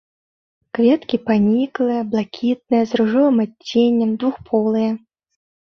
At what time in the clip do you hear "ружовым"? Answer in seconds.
3.03-3.37